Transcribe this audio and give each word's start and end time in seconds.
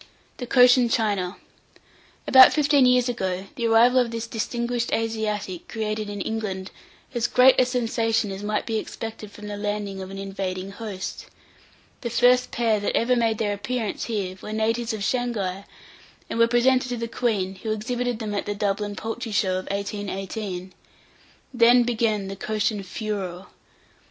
[Illustration: 0.39 0.89
COCHIN 0.89 0.89
CHINAS.] 0.89 1.33
THE 1.35 1.35
COCHIN 1.35 1.37
CHINA. 2.25 2.41
About 2.41 2.53
fifteen 2.53 2.85
years 2.87 3.07
ago, 3.07 3.45
the 3.53 3.67
arrival 3.67 3.99
of 3.99 4.09
this 4.09 4.25
distinguished 4.25 4.91
Asiatic 4.91 5.67
created 5.67 6.09
in 6.09 6.21
England 6.21 6.71
as 7.13 7.27
great 7.27 7.53
a 7.59 7.65
sensation 7.65 8.31
as 8.31 8.41
might 8.41 8.65
be 8.65 8.79
expected 8.79 9.29
from 9.31 9.45
the 9.47 9.57
landing 9.57 10.01
of 10.01 10.09
an 10.09 10.17
invading 10.17 10.71
host. 10.71 11.27
The 12.01 12.09
first 12.09 12.49
pair 12.49 12.79
that 12.79 12.95
ever 12.97 13.15
made 13.15 13.37
their 13.37 13.53
appearance 13.53 14.05
here 14.05 14.39
were 14.41 14.51
natives 14.51 14.91
of 14.91 15.03
Shanghai, 15.03 15.65
and 16.31 16.39
were 16.39 16.47
presented 16.47 16.89
to 16.89 16.97
the 16.97 17.07
queen, 17.07 17.59
who 17.61 17.69
exhibited 17.71 18.17
them 18.17 18.33
at 18.33 18.47
the 18.47 18.55
Dublin 18.55 18.95
poultry 18.95 19.31
show 19.31 19.59
of 19.59 19.69
1818. 19.69 20.73
Then 21.53 21.83
began 21.83 22.27
the 22.27 22.35
"Cochin" 22.35 22.81
furor. 22.81 23.45